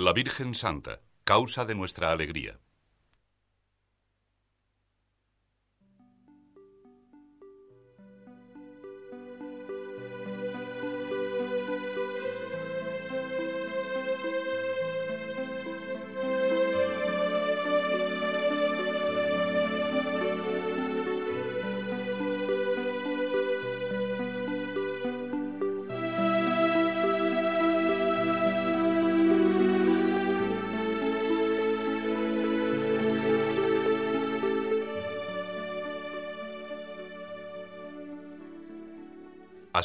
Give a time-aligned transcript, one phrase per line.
[0.00, 2.60] La Virgen Santa, causa de nuestra alegría.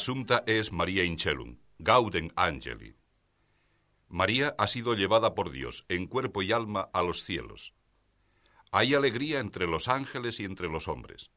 [0.04, 2.94] Asunta es María Inchelum, Gauden Angeli.
[4.06, 7.72] María ha sido llevada por Dios en cuerpo y alma a los cielos.
[8.70, 11.30] Hay alegría entre los ángeles y entre los hombres.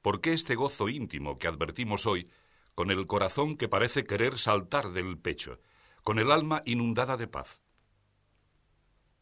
[0.00, 2.30] ¿Por qué este gozo íntimo que advertimos hoy,
[2.74, 5.60] con el corazón que parece querer saltar del pecho,
[6.02, 7.60] con el alma inundada de paz?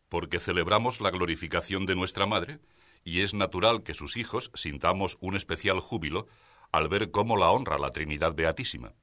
[0.08, 2.60] Porque celebramos la glorificación de nuestra Madre,
[3.02, 6.28] y es natural que sus hijos sintamos un especial júbilo
[6.72, 8.94] al ver cómo la honra la Trinidad Beatísima.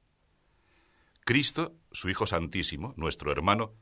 [1.24, 3.74] Cristo, su Hijo Santísimo, nuestro hermano,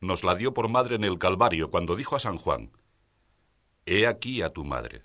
[0.00, 2.72] nos la dio por madre en el Calvario cuando dijo a San Juan,
[3.86, 5.02] He aquí a tu madre.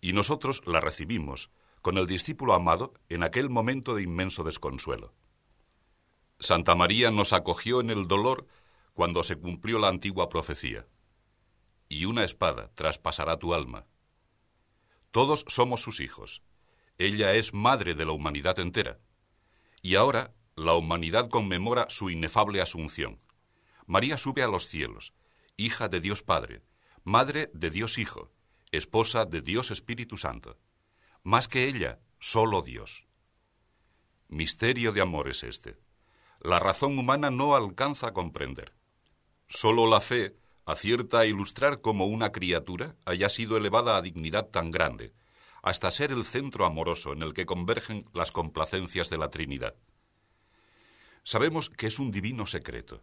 [0.00, 1.50] Y nosotros la recibimos
[1.82, 5.12] con el discípulo amado en aquel momento de inmenso desconsuelo.
[6.38, 8.46] Santa María nos acogió en el dolor
[8.94, 10.86] cuando se cumplió la antigua profecía.
[11.88, 13.86] Y una espada traspasará tu alma.
[15.10, 16.42] Todos somos sus hijos,
[17.00, 18.98] ella es madre de la humanidad entera.
[19.80, 23.18] Y ahora la humanidad conmemora su inefable asunción.
[23.86, 25.14] María sube a los cielos,
[25.56, 26.62] hija de Dios Padre,
[27.02, 28.30] madre de Dios Hijo,
[28.70, 30.58] esposa de Dios Espíritu Santo.
[31.22, 33.06] Más que ella, solo Dios.
[34.28, 35.78] Misterio de amor es este.
[36.38, 38.74] La razón humana no alcanza a comprender.
[39.48, 44.70] Solo la fe acierta a ilustrar cómo una criatura haya sido elevada a dignidad tan
[44.70, 45.14] grande,
[45.62, 49.74] hasta ser el centro amoroso en el que convergen las complacencias de la Trinidad.
[51.22, 53.02] Sabemos que es un divino secreto,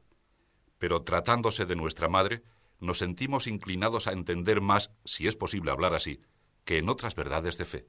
[0.79, 2.43] pero tratándose de nuestra Madre,
[2.79, 6.21] nos sentimos inclinados a entender más, si es posible hablar así,
[6.65, 7.87] que en otras verdades de fe.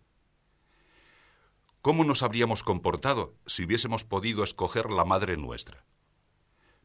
[1.81, 5.85] ¿Cómo nos habríamos comportado si hubiésemos podido escoger la Madre nuestra?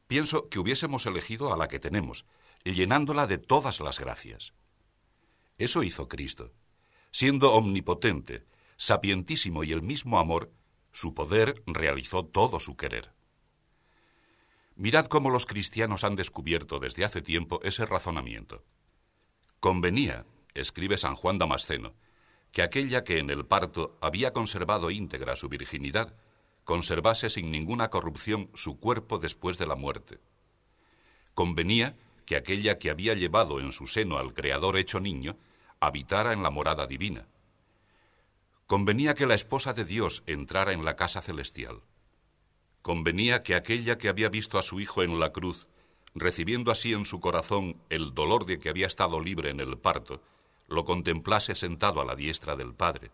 [0.07, 2.25] Pienso que hubiésemos elegido a la que tenemos,
[2.63, 4.53] llenándola de todas las gracias.
[5.57, 6.52] Eso hizo Cristo
[7.13, 8.44] Siendo omnipotente,
[8.75, 10.51] sapientísimo y el mismo amor,
[10.91, 13.13] su poder realizó todo su querer.
[14.75, 18.63] Mirad cómo los cristianos han descubierto desde hace tiempo ese razonamiento.
[19.59, 20.25] Convenía,
[20.56, 21.94] escribe San Juan Damasceno,
[22.51, 26.16] que aquella que en el parto había conservado íntegra su virginidad,
[26.63, 30.18] conservase sin ninguna corrupción su cuerpo después de la muerte.
[31.35, 31.95] Convenía
[32.25, 35.38] que aquella que había llevado en su seno al Creador hecho niño,
[35.85, 37.27] habitara en la morada divina.
[38.67, 41.81] Convenía que la esposa de Dios entrara en la casa celestial.
[42.81, 45.67] Convenía que aquella que había visto a su Hijo en la cruz,
[46.16, 50.21] recibiendo así en su corazón el dolor de que había estado libre en el parto,
[50.67, 53.11] lo contemplase sentado a la diestra del Padre.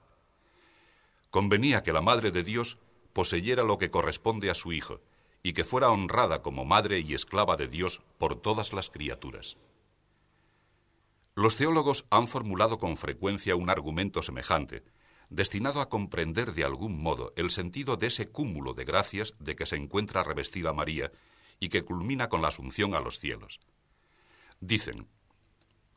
[1.29, 2.77] Convenía que la Madre de Dios
[3.13, 5.01] poseyera lo que corresponde a su Hijo,
[5.43, 9.57] y que fuera honrada como madre y esclava de Dios por todas las criaturas.
[11.39, 14.83] Los teólogos han formulado con frecuencia un argumento semejante,
[15.29, 19.65] destinado a comprender de algún modo el sentido de ese cúmulo de gracias de que
[19.65, 21.13] se encuentra revestida María
[21.61, 23.61] y que culmina con la asunción a los cielos.
[24.59, 25.07] Dicen,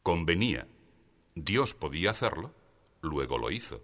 [0.04, 0.68] convenía,
[1.34, 2.54] Dios podía hacerlo,
[3.00, 3.82] luego lo hizo.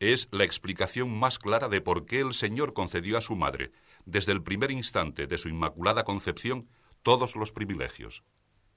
[0.00, 3.70] Es la explicación más clara de por qué el Señor concedió a su madre,
[4.06, 6.68] desde el primer instante de su inmaculada concepción,
[7.04, 8.24] todos los privilegios.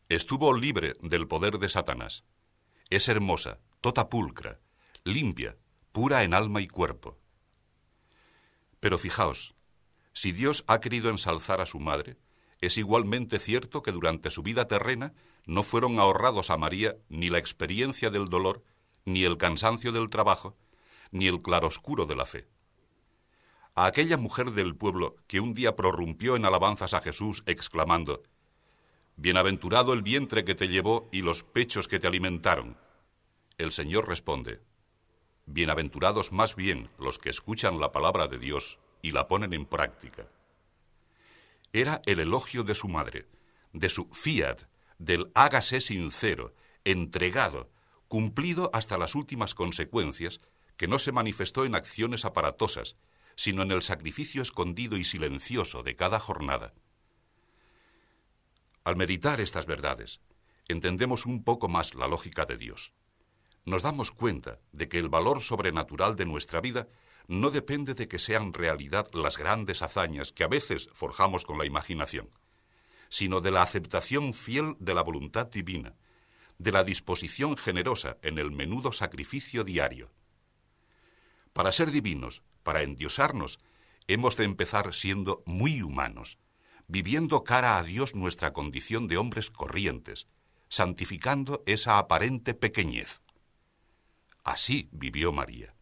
[0.09, 2.23] Estuvo libre del poder de Satanás.
[2.89, 4.59] Es hermosa, tota pulcra,
[5.03, 5.55] limpia,
[5.91, 7.19] pura en alma y cuerpo.
[8.79, 9.53] Pero fijaos,
[10.11, 12.17] si Dios ha querido ensalzar a su madre,
[12.59, 15.13] es igualmente cierto que durante su vida terrena
[15.45, 18.63] no fueron ahorrados a María ni la experiencia del dolor,
[19.05, 20.57] ni el cansancio del trabajo,
[21.11, 22.47] ni el claroscuro de la fe.
[23.75, 28.23] A aquella mujer del pueblo que un día prorrumpió en alabanzas a Jesús, exclamando,
[29.21, 32.77] Bienaventurado el vientre que te llevó y los pechos que te alimentaron.
[33.57, 34.61] El Señor responde,
[35.45, 40.29] Bienaventurados más bien los que escuchan la palabra de Dios y la ponen en práctica.
[41.73, 43.27] Era el elogio de su madre,
[43.73, 44.61] de su fiat,
[44.99, 46.55] del hágase sincero,
[46.85, 47.69] entregado,
[48.07, 50.39] cumplido hasta las últimas consecuencias,
[50.77, 52.95] que no se manifestó en acciones aparatosas,
[53.35, 56.73] sino en el sacrificio escondido y silencioso de cada jornada.
[58.89, 60.19] Al meditar estas verdades,
[60.67, 62.91] entendemos un poco más la lógica de Dios.
[63.63, 66.87] Nos damos cuenta de que el valor sobrenatural de nuestra vida
[67.27, 71.67] no depende de que sean realidad las grandes hazañas que a veces forjamos con la
[71.67, 72.31] imaginación,
[73.09, 75.93] sino de la aceptación fiel de la voluntad divina,
[76.57, 80.09] de la disposición generosa en el menudo sacrificio diario.
[81.53, 83.59] Para ser divinos, para endiosarnos,
[84.07, 86.39] hemos de empezar siendo muy humanos,
[86.89, 90.27] viviendo cara a Dios nuestra condición de hombres corrientes,
[90.67, 93.21] santificando esa aparente pequeñez.
[94.43, 95.73] Así vivió María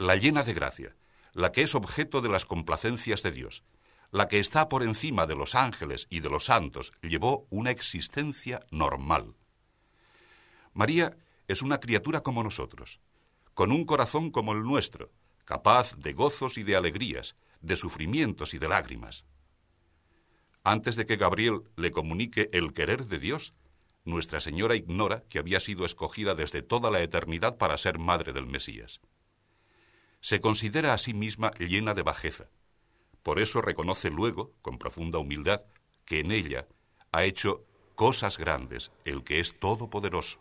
[0.00, 0.96] la llena de gracia,
[1.34, 3.64] la que es objeto de las complacencias de Dios,
[4.10, 8.64] la que está por encima de los ángeles y de los santos, llevó una existencia
[8.70, 9.36] normal.
[10.72, 11.18] María
[11.48, 12.98] es una criatura como nosotros,
[13.52, 15.10] con un corazón como el nuestro,
[15.44, 19.26] capaz de gozos y de alegrías, de sufrimientos y de lágrimas.
[20.64, 23.54] Antes de que Gabriel le comunique el querer de Dios,
[24.04, 28.46] Nuestra Señora ignora que había sido escogida desde toda la eternidad para ser madre del
[28.46, 29.00] Mesías
[30.20, 32.50] se considera a sí misma llena de bajeza.
[33.22, 35.62] Por eso reconoce luego, con profunda humildad,
[36.04, 36.66] que en ella
[37.12, 37.64] ha hecho
[37.94, 40.38] cosas grandes el que es todopoderoso.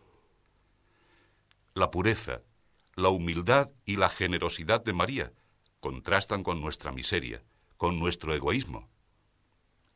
[1.74, 2.42] La pureza,
[2.96, 5.34] la humildad y la generosidad de María
[5.80, 7.44] contrastan con nuestra miseria,
[7.78, 8.90] con nuestro egoísmo.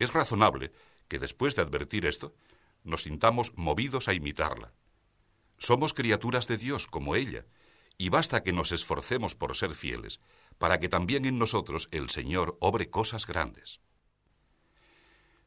[0.03, 0.73] Es razonable
[1.07, 2.35] que después de advertir esto,
[2.83, 4.73] nos sintamos movidos a imitarla.
[5.57, 7.45] Somos criaturas de Dios como ella,
[7.97, 10.19] y basta que nos esforcemos por ser fieles,
[10.57, 13.79] para que también en nosotros el Señor obre cosas grandes.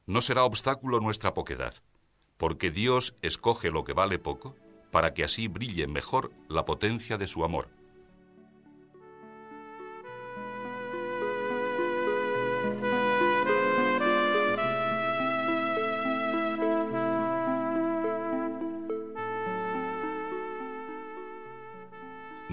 [0.07, 1.75] No será obstáculo nuestra poquedad,
[2.39, 4.57] porque Dios escoge lo que vale poco,
[4.91, 7.76] para que así brille mejor la potencia de su amor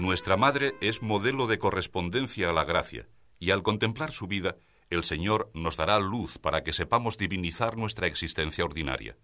[0.04, 3.08] Nuestra Madre es modelo de correspondencia a la gracia,
[3.38, 4.58] y al contemplar su vida,
[4.90, 9.16] el Señor nos dará luz para que sepamos divinizar nuestra existencia ordinaria.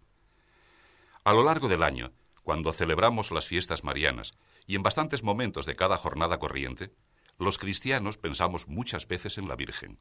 [1.23, 4.33] A lo largo del año, cuando celebramos las fiestas marianas,
[4.67, 6.95] y en bastantes momentos de cada jornada corriente,
[7.39, 9.99] los cristianos pensamos muchas veces en la Virgen.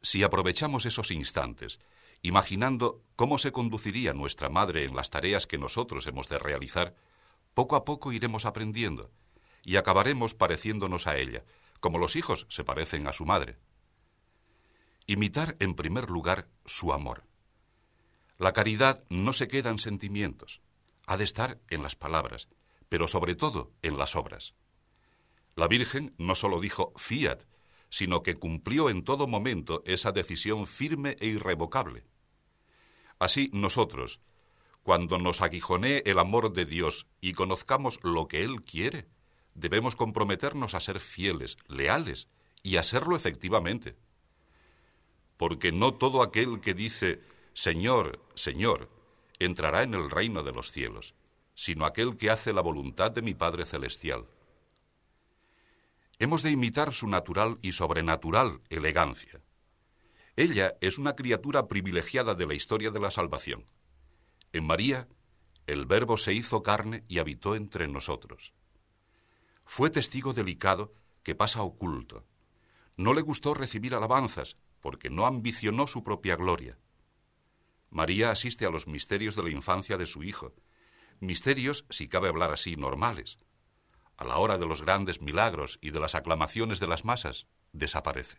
[0.00, 1.80] Si aprovechamos esos instantes,
[2.22, 6.94] imaginando cómo se conduciría nuestra Madre en las tareas que nosotros hemos de realizar,
[7.52, 9.10] poco a poco iremos aprendiendo
[9.62, 11.44] y acabaremos pareciéndonos a ella,
[11.80, 13.58] como los hijos se parecen a su madre.
[15.06, 17.24] Imitar en primer lugar su amor.
[18.36, 20.60] La caridad no se queda en sentimientos,
[21.06, 22.48] ha de estar en las palabras,
[22.88, 24.54] pero sobre todo en las obras.
[25.56, 27.42] La Virgen no solo dijo fiat,
[27.90, 32.04] sino que cumplió en todo momento esa decisión firme e irrevocable.
[33.18, 34.20] Así nosotros,
[34.82, 39.08] cuando nos aguijonee el amor de Dios y conozcamos lo que Él quiere,
[39.58, 42.28] debemos comprometernos a ser fieles, leales
[42.62, 43.96] y a serlo efectivamente.
[45.36, 47.20] Porque no todo aquel que dice
[47.52, 48.88] Señor, Señor,
[49.38, 51.14] entrará en el reino de los cielos,
[51.54, 54.26] sino aquel que hace la voluntad de mi Padre Celestial.
[56.20, 59.40] Hemos de imitar su natural y sobrenatural elegancia.
[60.36, 63.64] Ella es una criatura privilegiada de la historia de la salvación.
[64.52, 65.08] En María,
[65.66, 68.52] el Verbo se hizo carne y habitó entre nosotros.
[69.70, 72.24] Fue testigo delicado que pasa oculto.
[72.96, 76.78] No le gustó recibir alabanzas, porque no ambicionó su propia gloria.
[77.90, 80.54] María asiste a los misterios de la infancia de su hijo,
[81.20, 83.38] misterios, si cabe hablar así, normales.
[84.16, 88.38] A la hora de los grandes milagros y de las aclamaciones de las masas, desaparece.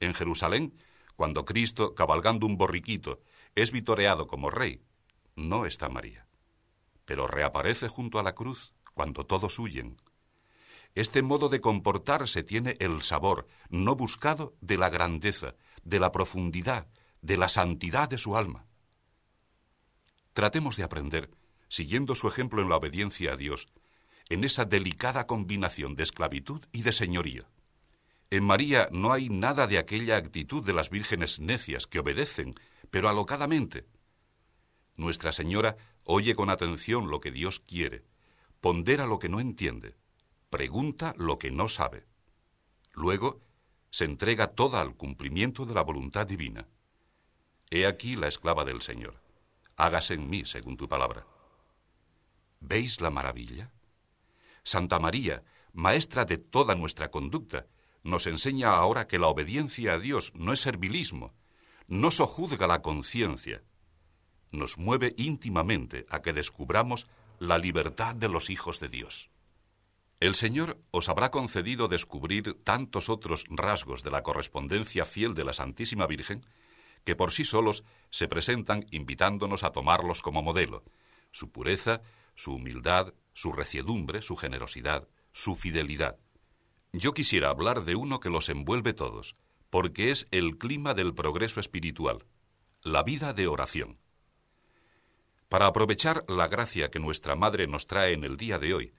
[0.00, 0.78] En Jerusalén,
[1.14, 3.20] cuando Cristo, cabalgando un borriquito,
[3.54, 4.82] es vitoreado como rey,
[5.36, 6.26] no está María.
[7.04, 9.98] Pero reaparece junto a la cruz cuando todos huyen.
[10.94, 16.88] Este modo de comportarse tiene el sabor, no buscado, de la grandeza, de la profundidad,
[17.20, 18.64] de la santidad de su alma.
[20.32, 21.30] Tratemos de aprender,
[21.68, 23.68] siguiendo su ejemplo en la obediencia a Dios,
[24.30, 27.44] en esa delicada combinación de esclavitud y de señoría.
[28.30, 32.54] En María no hay nada de aquella actitud de las vírgenes necias que obedecen,
[32.90, 33.86] pero alocadamente.
[34.96, 38.04] Nuestra Señora oye con atención lo que Dios quiere,
[38.60, 39.96] pondera lo que no entiende,
[40.50, 42.06] pregunta lo que no sabe.
[42.92, 43.40] Luego,
[43.90, 46.66] se entrega toda al cumplimiento de la voluntad divina.
[47.70, 49.20] He aquí la esclava del Señor.
[49.76, 51.26] Hágase en mí según tu palabra.
[52.60, 53.70] ¿Veis la maravilla?
[54.62, 57.66] Santa María, maestra de toda nuestra conducta,
[58.02, 61.34] nos enseña ahora que la obediencia a Dios no es servilismo,
[61.86, 63.62] no sojuzga la conciencia.
[64.52, 67.06] nos mueve íntimamente a que descubramos
[67.38, 69.30] la libertad de los hijos de Dios.
[70.18, 75.52] El Señor os habrá concedido descubrir tantos otros rasgos de la correspondencia fiel de la
[75.52, 76.40] Santísima Virgen
[77.04, 80.82] que por sí solos se presentan invitándonos a tomarlos como modelo,
[81.30, 82.02] su pureza,
[82.34, 86.18] su humildad, su reciedumbre, su generosidad, su fidelidad.
[86.92, 89.36] Yo quisiera hablar de uno que los envuelve todos,
[89.70, 92.24] porque es el clima del progreso espiritual,
[92.82, 93.98] la vida de oración.
[95.48, 98.92] Para aprovechar la gracia que nuestra Madre nos trae en el día de hoy,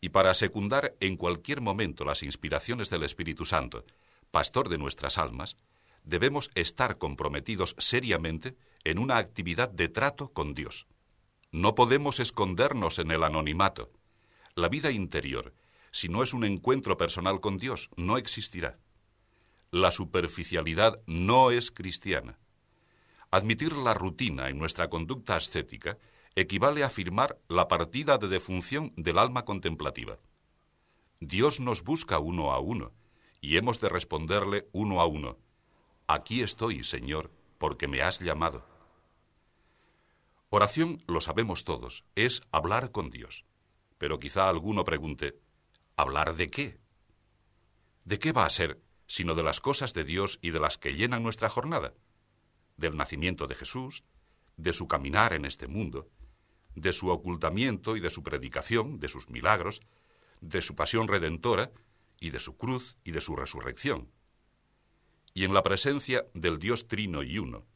[0.00, 3.84] y para secundar en cualquier momento las inspiraciones del Espíritu Santo,
[4.30, 5.56] pastor de nuestras almas,
[6.02, 10.86] debemos estar comprometidos seriamente en una actividad de trato con Dios.
[11.52, 13.92] No podemos escondernos en el anonimato.
[14.54, 15.54] La vida interior,
[15.92, 18.78] si no es un encuentro personal con Dios, no existirá.
[19.70, 22.38] La superficialidad no es cristiana.
[23.32, 25.98] Admitir la rutina en nuestra conducta ascética
[26.36, 30.18] equivale a afirmar la partida de defunción del alma contemplativa.
[31.18, 32.92] Dios nos busca uno a uno,
[33.40, 35.38] y hemos de responderle uno a uno,
[36.06, 38.66] Aquí estoy, Señor, porque me has llamado.
[40.50, 43.46] Oración, lo sabemos todos, es hablar con Dios.
[43.96, 45.38] Pero quizá alguno pregunte,
[45.96, 46.78] ¿hablar de qué?
[48.04, 50.94] ¿De qué va a ser sino de las cosas de Dios y de las que
[50.94, 51.94] llenan nuestra jornada?
[52.76, 54.04] Del nacimiento de Jesús,
[54.56, 56.08] de su caminar en este mundo,
[56.74, 59.80] de su ocultamiento y de su predicación, de sus milagros,
[60.40, 61.70] de su pasión redentora
[62.18, 64.10] y de su cruz y de su resurrección.
[65.34, 67.66] Y en la presencia del Dios Trino y Uno,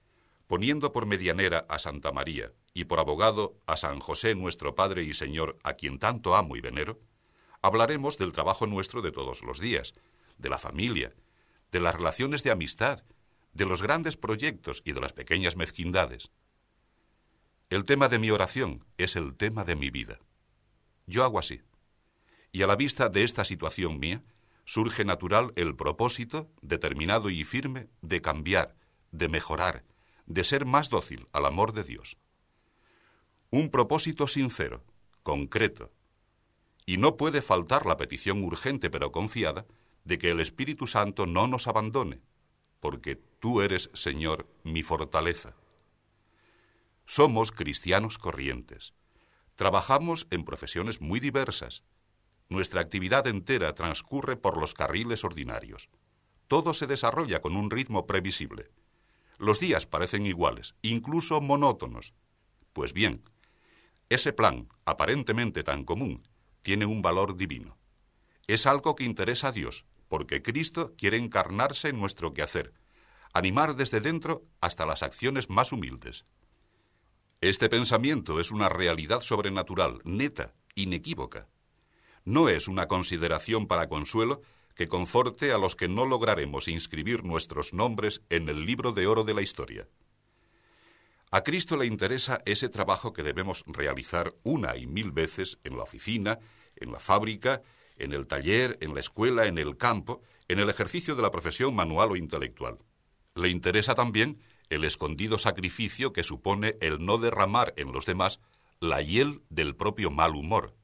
[0.47, 5.15] poniendo por medianera a Santa María y por abogado a San José nuestro Padre y
[5.15, 7.01] Señor, a quien tanto amo y venero,
[7.63, 9.95] hablaremos del trabajo nuestro de todos los días,
[10.39, 11.15] de la familia,
[11.73, 13.03] de las relaciones de amistad,
[13.57, 16.31] de los grandes proyectos y de las pequeñas mezquindades.
[17.71, 20.19] El tema de mi oración es el tema de mi vida.
[21.07, 21.63] Yo hago así.
[22.53, 24.23] Y a la vista de esta situación mía,
[24.67, 28.77] surge natural el propósito, determinado y firme, de cambiar,
[29.11, 29.85] de mejorar,
[30.27, 32.19] de ser más dócil al amor de Dios.
[33.51, 34.85] Un propósito sincero,
[35.23, 35.91] concreto.
[36.85, 39.65] Y no puede faltar la petición urgente pero confiada
[40.05, 42.21] de que el Espíritu Santo no nos abandone,
[42.81, 45.55] porque tú eres, Señor, mi fortaleza.
[47.05, 48.93] Somos cristianos corrientes.
[49.55, 51.83] Trabajamos en profesiones muy diversas.
[52.49, 55.89] Nuestra actividad entera transcurre por los carriles ordinarios.
[56.49, 58.71] Todo se desarrolla con un ritmo previsible.
[59.39, 62.15] Los días parecen iguales, incluso monótonos.
[62.73, 63.23] Pues bien,
[64.09, 66.23] ese plan, aparentemente tan común,
[66.63, 67.77] tiene un valor divino.
[68.47, 72.73] Es algo que interesa a Dios, porque Cristo quiere encarnarse en nuestro quehacer,
[73.33, 76.25] animar desde dentro hasta las acciones más humildes.
[77.41, 81.49] Este pensamiento es una realidad sobrenatural, neta, inequívoca.
[82.25, 84.41] No es una consideración para consuelo
[84.75, 89.25] que conforte a los que no lograremos inscribir nuestros nombres en el libro de oro
[89.25, 89.89] de la historia.
[91.31, 95.83] A Cristo le interesa ese trabajo que debemos realizar una y mil veces en la
[95.83, 96.39] oficina,
[96.77, 97.63] en la fábrica,
[97.97, 101.75] en el taller, en la escuela, en el campo, en el ejercicio de la profesión
[101.75, 102.79] manual o intelectual.
[103.35, 108.41] Le interesa también el escondido sacrificio que supone el no derramar en los demás
[108.81, 110.75] la hiel del propio mal humor.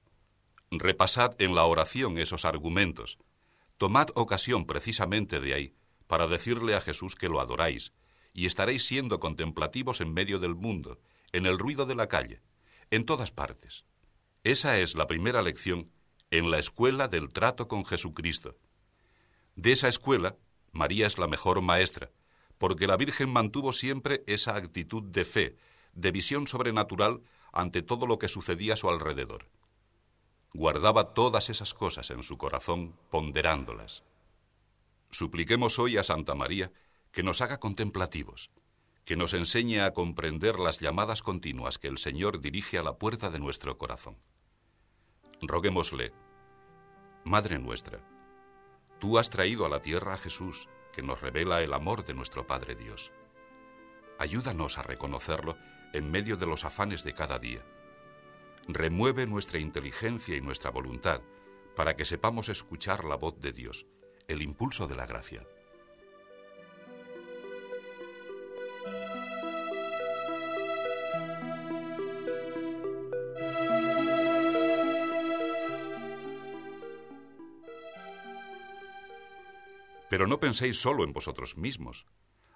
[0.70, 3.18] Repasad en la oración esos argumentos.
[3.76, 5.74] Tomad ocasión precisamente de ahí
[6.06, 7.92] para decirle a Jesús que lo adoráis,
[8.34, 11.00] y estaréis siendo contemplativos en medio del mundo,
[11.32, 12.42] en el ruido de la calle,
[12.90, 13.84] en todas partes.
[14.44, 15.90] Esa es la primera lección
[16.32, 18.56] en la escuela del trato con Jesucristo.
[19.54, 20.38] De esa escuela,
[20.72, 22.10] María es la mejor maestra,
[22.56, 25.56] porque la Virgen mantuvo siempre esa actitud de fe,
[25.92, 27.20] de visión sobrenatural
[27.52, 29.50] ante todo lo que sucedía a su alrededor.
[30.54, 34.02] Guardaba todas esas cosas en su corazón, ponderándolas.
[35.10, 36.72] Supliquemos hoy a Santa María
[37.10, 38.50] que nos haga contemplativos,
[39.04, 43.28] que nos enseñe a comprender las llamadas continuas que el Señor dirige a la puerta
[43.28, 44.16] de nuestro corazón.
[45.44, 46.12] Roguémosle,
[47.24, 47.98] Madre nuestra,
[49.00, 52.46] tú has traído a la tierra a Jesús, que nos revela el amor de nuestro
[52.46, 53.10] Padre Dios.
[54.20, 55.56] Ayúdanos a reconocerlo
[55.92, 57.64] en medio de los afanes de cada día.
[58.68, 61.22] Remueve nuestra inteligencia y nuestra voluntad
[61.74, 63.86] para que sepamos escuchar la voz de Dios,
[64.28, 65.44] el impulso de la gracia.
[80.12, 82.04] Pero no penséis solo en vosotros mismos.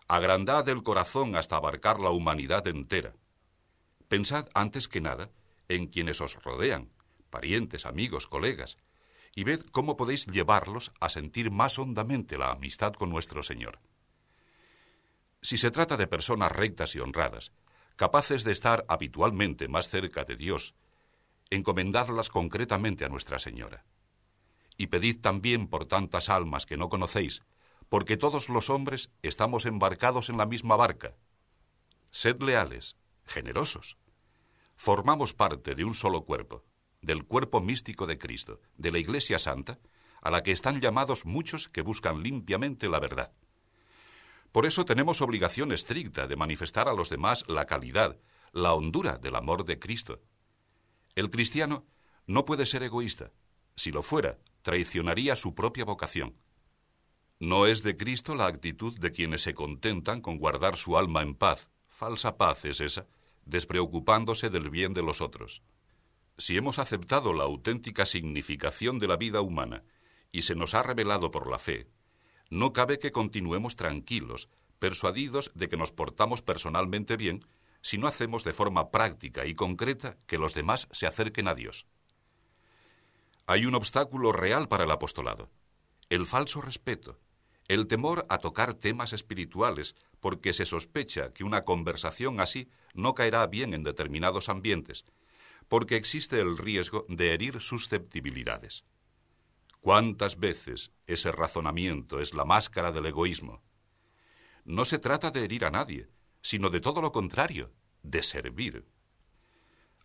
[0.08, 3.14] Agrandad el corazón hasta abarcar la humanidad entera.
[4.08, 5.30] Pensad antes que nada
[5.68, 6.92] en quienes os rodean,
[7.30, 8.76] parientes, amigos, colegas,
[9.34, 13.78] y ved cómo podéis llevarlos a sentir más hondamente la amistad con nuestro Señor.
[15.40, 17.52] Si se trata de personas rectas y honradas,
[17.96, 20.74] capaces de estar habitualmente más cerca de Dios,
[21.48, 23.86] encomendadlas concretamente a Nuestra Señora.
[24.76, 27.42] Y pedid también por tantas almas que no conocéis,
[27.88, 31.14] porque todos los hombres estamos embarcados en la misma barca.
[32.10, 33.96] Sed leales, generosos.
[34.76, 36.64] Formamos parte de un solo cuerpo,
[37.00, 39.78] del cuerpo místico de Cristo, de la Iglesia Santa,
[40.20, 43.32] a la que están llamados muchos que buscan limpiamente la verdad.
[44.52, 48.18] Por eso tenemos obligación estricta de manifestar a los demás la calidad,
[48.52, 50.22] la hondura del amor de Cristo.
[51.14, 51.86] El cristiano
[52.26, 53.32] no puede ser egoísta.
[53.74, 56.34] Si lo fuera, traicionaría su propia vocación.
[57.38, 61.36] No es de Cristo la actitud de quienes se contentan con guardar su alma en
[61.36, 61.70] paz.
[61.86, 63.06] Falsa paz es esa,
[63.44, 65.62] despreocupándose del bien de los otros.
[66.36, 69.84] Si hemos aceptado la auténtica significación de la vida humana
[70.32, 71.86] y se nos ha revelado por la fe,
[72.50, 74.48] no cabe que continuemos tranquilos,
[74.80, 77.38] persuadidos de que nos portamos personalmente bien,
[77.82, 81.86] si no hacemos de forma práctica y concreta que los demás se acerquen a Dios.
[83.46, 85.50] Hay un obstáculo real para el apostolado,
[86.08, 87.20] el falso respeto,
[87.68, 93.46] el temor a tocar temas espirituales, porque se sospecha que una conversación así no caerá
[93.46, 95.04] bien en determinados ambientes,
[95.68, 98.84] porque existe el riesgo de herir susceptibilidades.
[99.80, 103.62] ¿Cuántas veces ese razonamiento es la máscara del egoísmo?
[104.64, 106.08] No se trata de herir a nadie,
[106.42, 107.72] sino de todo lo contrario,
[108.02, 108.84] de servir.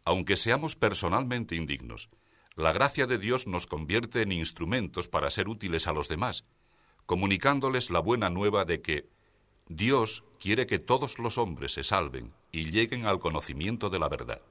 [0.04, 2.10] Aunque seamos personalmente indignos,
[2.56, 6.44] la gracia de Dios nos convierte en instrumentos para ser útiles a los demás,
[7.06, 9.10] comunicándoles la buena nueva de que
[9.68, 14.42] Dios quiere que todos los hombres se salven y lleguen al conocimiento de la verdad.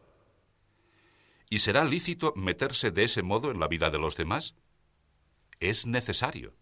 [1.50, 4.54] ¿Y será lícito meterse de ese modo en la vida de los demás?
[5.58, 6.54] Es necesario.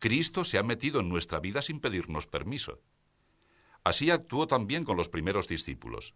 [0.00, 2.80] Cristo se ha metido en nuestra vida sin pedirnos permiso.
[3.84, 6.14] Así actuó también con los primeros discípulos.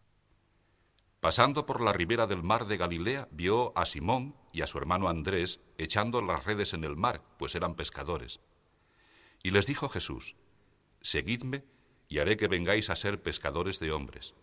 [1.23, 5.09] Pasando por la ribera del mar de Galilea, vio a Simón y a su hermano
[5.09, 8.41] Andrés echando las redes en el mar, pues eran pescadores.
[9.41, 10.35] Y les dijo Jesús,
[11.01, 11.65] Seguidme
[12.09, 14.35] y haré que vengáis a ser pescadores de hombres.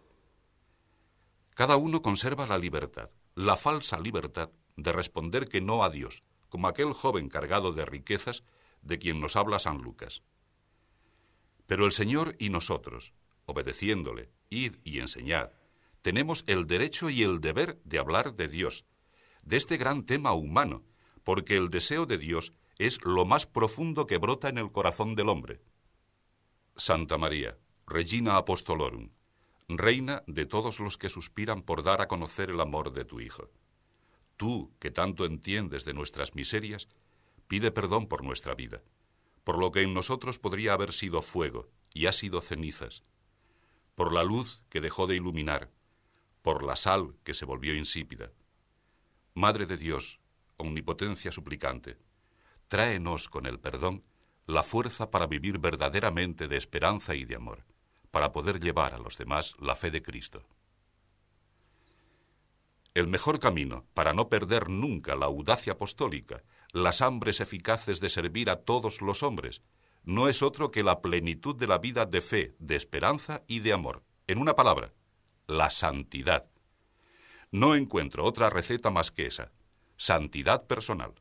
[1.54, 6.70] Cada uno conserva la libertad, la falsa libertad de responder que no a Dios, como
[6.70, 8.46] aquel joven cargado de riquezas
[8.84, 10.22] de quien nos habla San Lucas.
[11.68, 13.12] Pero el Señor y nosotros,
[13.48, 15.52] obedeciéndole, id y enseñad,
[16.02, 18.86] tenemos el derecho y el deber de hablar de Dios,
[19.44, 20.84] de este gran tema humano,
[21.24, 25.30] porque el deseo de Dios es lo más profundo que brota en el corazón del
[25.30, 25.62] hombre.
[26.76, 29.10] Santa María, Regina Apostolorum,
[29.68, 33.52] Reina de todos los que suspiran por dar a conocer el amor de tu Hijo.
[34.38, 36.88] Tú, que tanto entiendes de nuestras miserias,
[37.48, 38.82] pide perdón por nuestra vida,
[39.44, 43.04] por lo que en nosotros podría haber sido fuego y ha sido cenizas,
[43.96, 45.70] por la luz que dejó de iluminar,
[46.42, 48.32] por la sal que se volvió insípida.
[49.34, 50.20] Madre de Dios,
[50.58, 51.98] omnipotencia suplicante,
[52.68, 54.04] tráenos con el perdón
[54.46, 57.66] la fuerza para vivir verdaderamente de esperanza y de amor,
[58.10, 60.44] para poder llevar a los demás la fe de Cristo.
[62.96, 68.50] El mejor camino para no perder nunca la audacia apostólica, las hambres eficaces de servir
[68.50, 69.62] a todos los hombres,
[70.04, 73.74] no es otro que la plenitud de la vida de fe, de esperanza y de
[73.74, 74.04] amor.
[74.26, 74.94] En una palabra,
[75.50, 76.46] la santidad.
[77.52, 79.52] No encuentro otra receta más que esa,
[79.98, 81.14] santidad personal.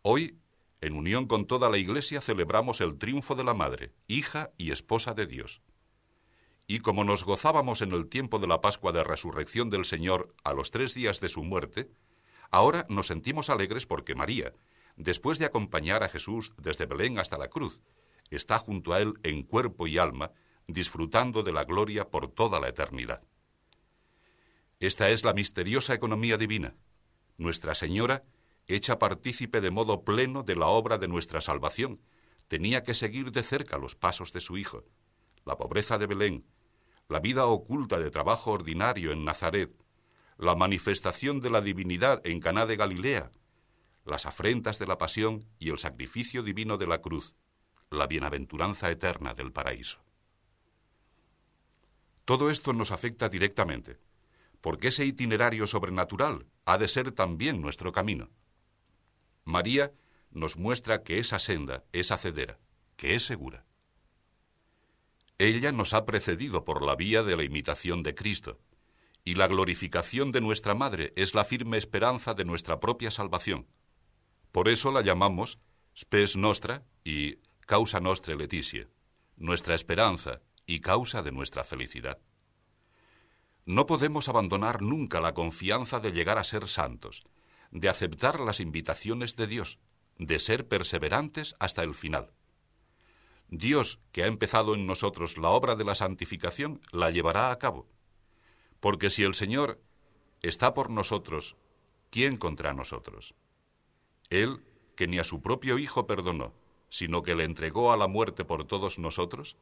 [0.00, 0.38] Hoy,
[0.80, 5.12] en unión con toda la Iglesia, celebramos el triunfo de la Madre, hija y esposa
[5.12, 5.60] de Dios.
[6.66, 10.54] Y como nos gozábamos en el tiempo de la Pascua de Resurrección del Señor a
[10.54, 11.90] los tres días de su muerte,
[12.50, 14.54] ahora nos sentimos alegres porque María,
[14.96, 17.82] después de acompañar a Jesús desde Belén hasta la cruz,
[18.30, 20.32] está junto a Él en cuerpo y alma,
[20.68, 23.22] disfrutando de la gloria por toda la eternidad.
[24.80, 26.74] Esta es la misteriosa economía divina.
[27.38, 28.24] Nuestra Señora,
[28.66, 32.00] hecha partícipe de modo pleno de la obra de nuestra salvación,
[32.48, 34.84] tenía que seguir de cerca los pasos de su Hijo.
[35.44, 36.44] La pobreza de Belén,
[37.08, 39.72] la vida oculta de trabajo ordinario en Nazaret,
[40.38, 43.30] la manifestación de la divinidad en Caná de Galilea,
[44.04, 47.34] las afrentas de la pasión y el sacrificio divino de la cruz,
[47.90, 50.05] la bienaventuranza eterna del paraíso.
[52.26, 54.00] Todo esto nos afecta directamente,
[54.60, 58.30] porque ese itinerario sobrenatural ha de ser también nuestro camino.
[59.44, 59.92] María
[60.32, 62.58] nos muestra que esa senda es hacedera,
[62.96, 63.64] que es segura.
[65.38, 68.58] Ella nos ha precedido por la vía de la imitación de Cristo,
[69.22, 73.68] y la glorificación de nuestra Madre es la firme esperanza de nuestra propia salvación.
[74.50, 75.60] Por eso la llamamos
[75.96, 78.88] spes nostra y causa nostra leticia,
[79.36, 82.18] nuestra esperanza y causa de nuestra felicidad.
[83.64, 87.24] No podemos abandonar nunca la confianza de llegar a ser santos,
[87.70, 89.78] de aceptar las invitaciones de Dios,
[90.18, 92.32] de ser perseverantes hasta el final.
[93.48, 97.88] Dios, que ha empezado en nosotros la obra de la santificación, la llevará a cabo.
[98.80, 99.80] Porque si el Señor
[100.42, 101.56] está por nosotros,
[102.10, 103.34] ¿quién contra nosotros?
[104.30, 104.64] Él,
[104.96, 106.54] que ni a su propio Hijo perdonó,
[106.88, 109.56] sino que le entregó a la muerte por todos nosotros,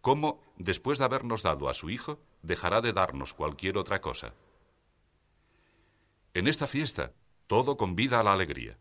[0.00, 4.34] ¿cómo, después de habernos dado a su Hijo, dejará de darnos cualquier otra cosa?
[6.34, 7.12] En esta fiesta,
[7.46, 8.78] todo convida a la alegría.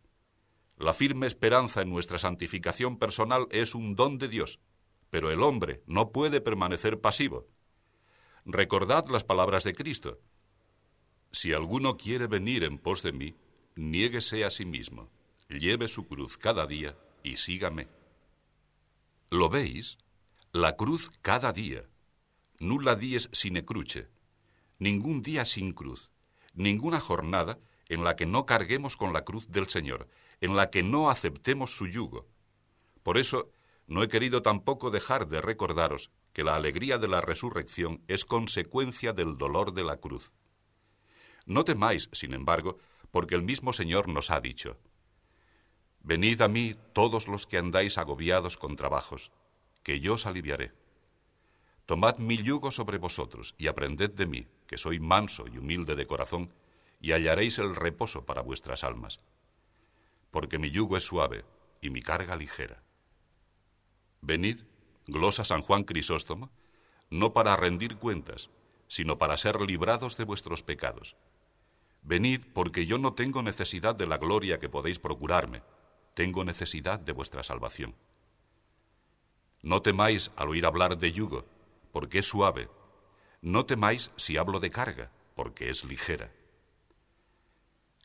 [0.77, 4.59] La firme esperanza en nuestra santificación personal es un don de Dios,
[5.09, 7.47] pero el hombre no puede permanecer pasivo.
[8.45, 10.19] Recordad las palabras de Cristo.
[11.31, 13.35] Si alguno quiere venir en pos de mí,
[13.75, 15.09] niéguese a sí mismo,
[15.49, 17.87] lleve su cruz cada día y sígame.
[19.29, 19.97] ¿Lo veis?
[20.51, 21.87] La cruz cada día.
[22.57, 24.09] Nulla dies sine cruce.
[24.79, 26.09] Ningún día sin cruz.
[26.55, 30.07] Ninguna jornada en la que no carguemos con la cruz del Señor,
[30.41, 32.27] en la que no aceptemos su yugo.
[33.03, 33.51] Por eso,
[33.85, 39.13] no he querido tampoco dejar de recordaros que la alegría de la resurrección es consecuencia
[39.13, 40.33] del dolor de la cruz.
[41.45, 42.79] No temáis, sin embargo,
[43.11, 44.79] porque el mismo Señor nos ha dicho,
[46.01, 49.31] Venid a mí todos los que andáis agobiados con trabajos,
[49.83, 50.71] que yo os aliviaré.
[51.85, 56.05] Tomad mi yugo sobre vosotros y aprended de mí, que soy manso y humilde de
[56.05, 56.53] corazón,
[57.01, 59.19] y hallaréis el reposo para vuestras almas.
[60.31, 61.45] Porque mi yugo es suave
[61.81, 62.83] y mi carga ligera.
[64.21, 64.61] Venid,
[65.07, 66.51] glosa San Juan Crisóstomo,
[67.09, 68.49] no para rendir cuentas,
[68.87, 71.15] sino para ser librados de vuestros pecados.
[72.01, 75.63] Venid, porque yo no tengo necesidad de la gloria que podéis procurarme,
[76.13, 77.95] tengo necesidad de vuestra salvación.
[79.61, 81.45] No temáis al oír hablar de yugo,
[81.91, 82.69] porque es suave.
[83.41, 86.31] No temáis si hablo de carga, porque es ligera.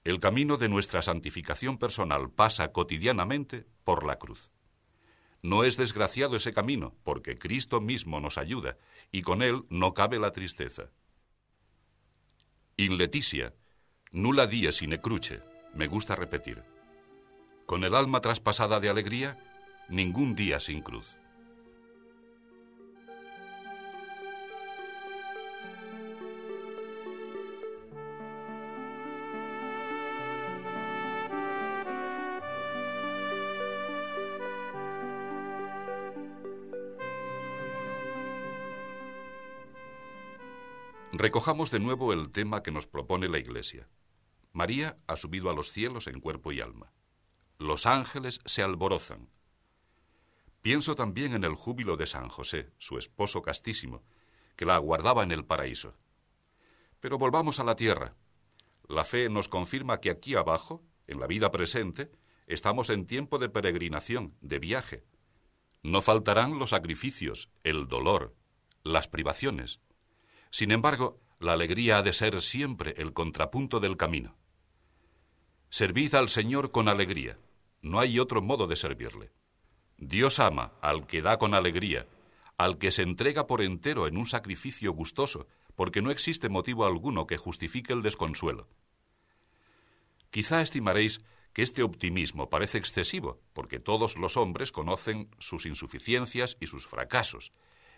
[0.05, 4.51] El camino de nuestra santificación personal pasa cotidianamente por la cruz.
[5.43, 8.77] No es desgraciado ese camino, porque Cristo mismo nos ayuda,
[9.13, 10.91] y con Él no cabe la tristeza.
[12.77, 13.55] In leticia,
[14.11, 15.43] nulla die sine cruce,
[15.75, 16.63] me gusta repetir.
[17.67, 19.39] Con el alma traspasada de alegría,
[19.89, 21.19] ningún día sin cruz.
[41.17, 43.89] Recojamos de nuevo el tema que nos propone la Iglesia.
[44.53, 46.93] María ha subido a los cielos en cuerpo y alma.
[47.57, 49.31] Los ángeles se alborozan.
[50.61, 54.03] Pienso también en el júbilo de San José, su esposo castísimo,
[54.57, 55.95] que la aguardaba en el paraíso.
[56.99, 58.17] Pero volvamos a la tierra.
[58.89, 62.11] La fe nos confirma que aquí abajo, en la vida presente,
[62.49, 65.05] estamos en tiempo de peregrinación, de viaje.
[65.85, 68.35] No faltarán los sacrificios, el dolor,
[68.83, 69.79] las privaciones.
[70.55, 74.37] Sin embargo, la alegría ha de ser siempre el contrapunto del camino.
[75.69, 77.41] Servid al Señor con alegría.
[77.83, 79.33] No hay otro modo de servirle.
[79.97, 82.07] Dios ama al que da con alegría,
[82.57, 87.27] al que se entrega por entero en un sacrificio gustoso, porque no existe motivo alguno
[87.27, 88.69] que justifique el desconsuelo.
[90.31, 91.21] Quizá estimaréis
[91.53, 97.51] que este optimismo parece excesivo, porque todos los hombres conocen sus insuficiencias y sus fracasos,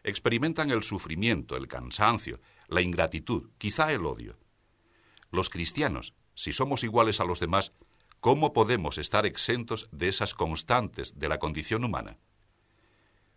[0.06, 4.38] experimentan el sufrimiento, el cansancio, la ingratitud, quizá el odio.
[5.32, 7.72] Los cristianos, si somos iguales a los demás,
[8.20, 12.18] ¿cómo podemos estar exentos de esas constantes de la condición humana?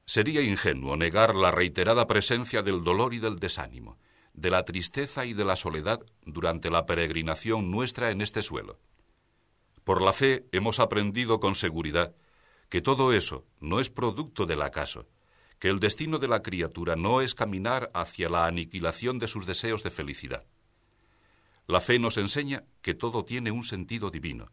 [0.05, 3.97] Sería ingenuo negar la reiterada presencia del dolor y del desánimo,
[4.33, 8.79] de la tristeza y de la soledad durante la peregrinación nuestra en este suelo.
[9.83, 12.15] Por la fe hemos aprendido con seguridad
[12.69, 15.07] que todo eso no es producto del acaso,
[15.59, 19.83] que el destino de la criatura no es caminar hacia la aniquilación de sus deseos
[19.83, 20.45] de felicidad.
[21.67, 24.51] La fe nos enseña que todo tiene un sentido divino,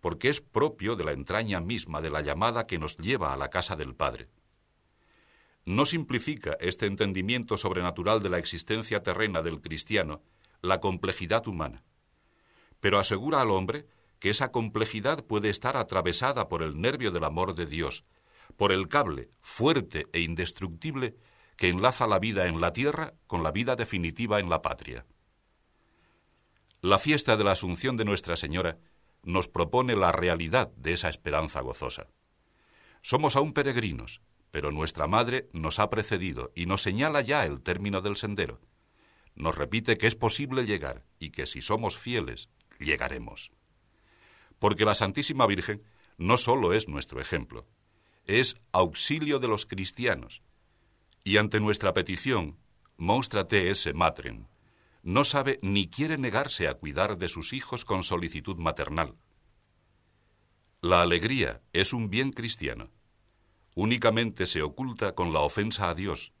[0.00, 3.48] porque es propio de la entraña misma de la llamada que nos lleva a la
[3.48, 4.28] casa del Padre.
[5.64, 10.22] No simplifica este entendimiento sobrenatural de la existencia terrena del cristiano
[10.60, 11.84] la complejidad humana,
[12.80, 13.86] pero asegura al hombre
[14.18, 18.04] que esa complejidad puede estar atravesada por el nervio del amor de Dios,
[18.56, 21.16] por el cable fuerte e indestructible
[21.56, 25.06] que enlaza la vida en la tierra con la vida definitiva en la patria.
[26.80, 28.78] La fiesta de la Asunción de Nuestra Señora
[29.24, 32.08] nos propone la realidad de esa esperanza gozosa.
[33.02, 38.00] Somos aún peregrinos, pero nuestra Madre nos ha precedido y nos señala ya el término
[38.00, 38.60] del sendero.
[39.34, 43.50] Nos repite que es posible llegar y que si somos fieles, llegaremos.
[44.58, 45.82] Porque la Santísima Virgen
[46.16, 47.66] no solo es nuestro ejemplo,
[48.28, 50.42] es auxilio de los cristianos.
[51.24, 52.56] Y ante nuestra petición,
[53.00, 54.48] Móstrate ese matren,
[55.04, 59.14] no sabe ni quiere negarse a cuidar de sus hijos con solicitud maternal.
[60.80, 62.90] La alegría es un bien cristiano.
[63.76, 66.32] Únicamente se oculta con la ofensa a Dios,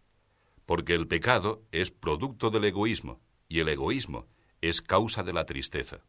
[0.66, 4.26] porque el pecado es producto del egoísmo y el egoísmo
[4.60, 6.00] es causa de la tristeza.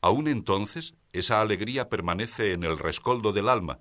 [0.00, 3.78] Aún entonces, esa alegría permanece en el rescoldo del alma,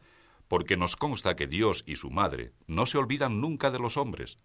[0.48, 4.38] porque nos consta que Dios y su Madre no se olvidan nunca de los hombres.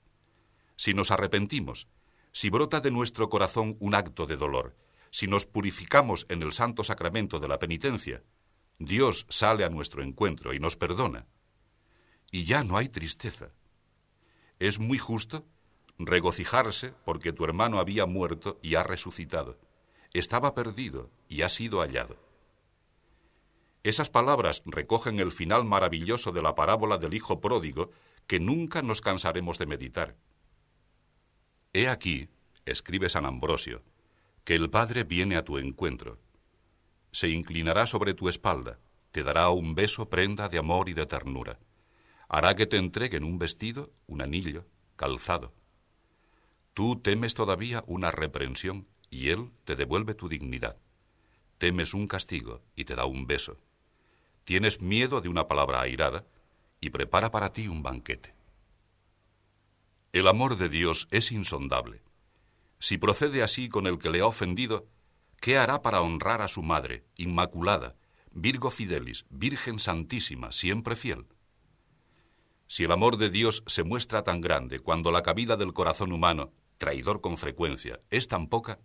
[0.77, 1.89] Si nos arrepentimos,
[2.33, 4.77] si brota de nuestro corazón un acto de dolor,
[5.11, 8.23] si nos purificamos en el santo sacramento de la penitencia,
[8.79, 11.27] Dios sale a nuestro encuentro y nos perdona.
[12.31, 13.51] Y ya no hay tristeza.
[14.59, 15.47] Es muy justo
[15.99, 19.59] regocijarse porque tu hermano había muerto y ha resucitado.
[20.15, 22.17] Estaba perdido y ha sido hallado.
[23.85, 27.91] Esas palabras recogen el final maravilloso de la parábola del Hijo pródigo
[28.29, 30.17] que nunca nos cansaremos de meditar.
[31.73, 32.29] He aquí,
[32.65, 33.83] escribe San Ambrosio,
[34.45, 36.19] que el Padre viene a tu encuentro.
[37.11, 38.79] Se inclinará sobre tu espalda,
[39.11, 41.59] te dará un beso prenda de amor y de ternura.
[42.29, 44.65] Hará que te entreguen un vestido, un anillo,
[44.97, 45.53] calzado.
[46.73, 50.79] Tú temes todavía una reprensión y Él te devuelve tu dignidad.
[51.59, 53.59] Temes un castigo y te da un beso.
[54.45, 56.27] Tienes miedo de una palabra airada
[56.81, 58.35] y prepara para ti un banquete.
[60.13, 62.03] El amor de Dios es insondable.
[62.79, 64.89] Si procede así con el que le ha ofendido,
[65.41, 67.97] ¿qué hará para honrar a su madre, inmaculada,
[68.33, 71.27] Virgo Fidelis, Virgen Santísima, siempre fiel?
[72.67, 76.53] Si el amor de Dios se muestra tan grande cuando la cabida del corazón humano,
[76.79, 78.81] traidor con frecuencia, es tan poca,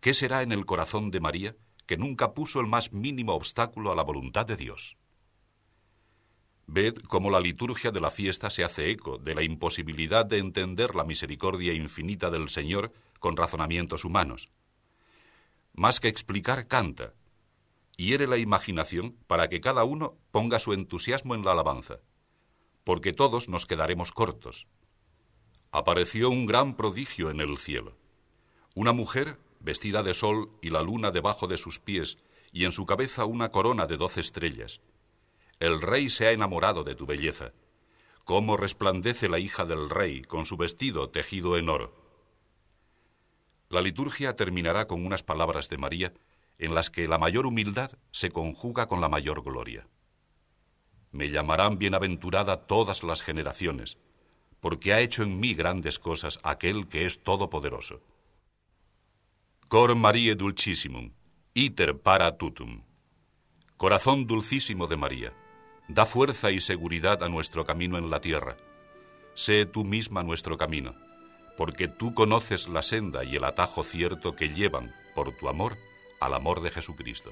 [0.00, 1.56] ¿qué será en el corazón de María
[1.90, 4.96] que nunca puso el más mínimo obstáculo a la voluntad de Dios?
[6.68, 10.94] Ved cómo la liturgia de la fiesta se hace eco de la imposibilidad de entender
[10.94, 14.50] la misericordia infinita del Señor con razonamientos humanos.
[15.72, 17.12] Más que explicar, canta.
[17.96, 21.98] Hiere la imaginación para que cada uno ponga su entusiasmo en la alabanza,
[22.84, 24.68] porque todos nos quedaremos cortos.
[25.72, 27.96] Apareció un gran prodigio en el cielo.
[28.76, 32.18] Una mujer vestida de sol y la luna debajo de sus pies,
[32.52, 34.80] y en su cabeza una corona de doce estrellas
[35.60, 37.52] el rey se ha enamorado de tu belleza.
[38.24, 41.94] Cómo resplandece la hija del rey con su vestido tejido en oro.
[43.68, 46.14] La liturgia terminará con unas palabras de María
[46.58, 49.86] en las que la mayor humildad se conjuga con la mayor gloria.
[51.12, 53.98] Me llamarán bienaventurada todas las generaciones,
[54.60, 58.00] porque ha hecho en mí grandes cosas aquel que es todopoderoso.
[59.70, 61.12] Cor Marie Dulcissimum,
[61.54, 62.82] iter para tutum.
[63.76, 65.32] Corazón dulcísimo de María
[65.86, 68.56] Da fuerza y seguridad a nuestro camino en la tierra.
[69.34, 70.96] Sé tú misma nuestro camino,
[71.56, 75.78] porque tú conoces la senda y el atajo cierto que llevan, por tu amor,
[76.18, 77.30] al amor de Jesucristo.